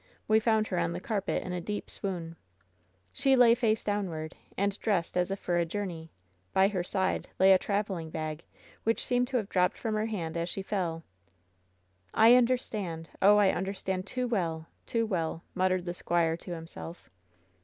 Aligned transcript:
We 0.27 0.39
found 0.39 0.69
her 0.69 0.79
on 0.79 0.93
the 0.93 0.99
carpet 0.99 1.43
in 1.43 1.53
a 1.53 1.61
deep 1.61 1.87
swoon. 1.87 2.35
"She 3.13 3.35
lay 3.35 3.53
face 3.53 3.83
downward, 3.83 4.35
and 4.57 4.79
dressed 4.79 5.15
as 5.15 5.29
if 5.29 5.37
for 5.37 5.57
a 5.57 5.63
jour 5.63 5.85
ney. 5.85 6.09
By 6.53 6.69
her 6.69 6.83
side 6.83 7.29
lay 7.37 7.53
a 7.53 7.59
traveling 7.59 8.09
bag, 8.09 8.43
which 8.81 9.05
seemed 9.05 9.27
to 9.27 9.37
have 9.37 9.47
dropped 9.47 9.77
from 9.77 9.93
her 9.93 10.07
hand 10.07 10.37
as 10.37 10.49
she 10.49 10.63
fell.'' 10.63 11.03
"I 12.15 12.33
understand! 12.33 13.09
Oh, 13.21 13.37
I 13.37 13.51
understand 13.51 14.07
too 14.07 14.27
well! 14.27 14.65
too 14.87 15.05
well!" 15.05 15.43
muttered 15.53 15.85
the 15.85 15.93
squire 15.93 16.35
to 16.35 16.51
himself. 16.55 17.07